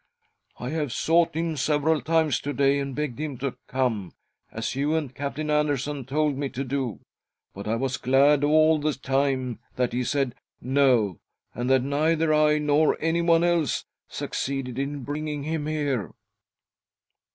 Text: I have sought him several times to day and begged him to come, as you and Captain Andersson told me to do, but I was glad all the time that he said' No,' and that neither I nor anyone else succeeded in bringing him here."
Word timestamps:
I 0.59 0.69
have 0.71 0.91
sought 0.91 1.35
him 1.35 1.55
several 1.55 2.01
times 2.01 2.39
to 2.39 2.53
day 2.53 2.79
and 2.79 2.95
begged 2.95 3.19
him 3.19 3.37
to 3.37 3.55
come, 3.67 4.13
as 4.51 4.73
you 4.73 4.95
and 4.95 5.13
Captain 5.13 5.51
Andersson 5.51 6.05
told 6.05 6.35
me 6.35 6.49
to 6.49 6.63
do, 6.63 7.01
but 7.53 7.67
I 7.67 7.75
was 7.75 7.97
glad 7.97 8.43
all 8.43 8.79
the 8.79 8.93
time 8.93 9.59
that 9.75 9.93
he 9.93 10.03
said' 10.03 10.33
No,' 10.79 11.19
and 11.53 11.69
that 11.69 11.83
neither 11.83 12.33
I 12.33 12.57
nor 12.57 12.97
anyone 12.99 13.43
else 13.43 13.85
succeeded 14.07 14.79
in 14.79 15.03
bringing 15.03 15.43
him 15.43 15.67
here." 15.67 16.15